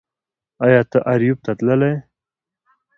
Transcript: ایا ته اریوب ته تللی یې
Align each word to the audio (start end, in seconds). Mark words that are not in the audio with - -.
ایا 0.65 0.81
ته 0.91 0.97
اریوب 1.11 1.37
ته 1.45 1.51
تللی 1.57 1.89
یې 1.93 1.95